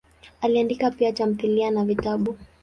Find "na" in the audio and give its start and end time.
1.71-1.85